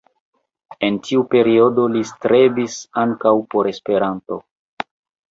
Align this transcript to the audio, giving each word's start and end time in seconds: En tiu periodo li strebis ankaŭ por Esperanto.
En 0.85 0.95
tiu 1.07 1.25
periodo 1.33 1.83
li 1.95 2.01
strebis 2.11 2.77
ankaŭ 3.01 3.33
por 3.51 3.69
Esperanto. 3.73 4.39